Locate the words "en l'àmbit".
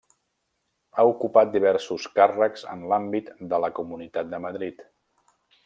2.77-3.29